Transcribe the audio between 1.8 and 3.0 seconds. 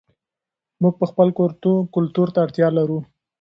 کلتور ته اړتیا لرو.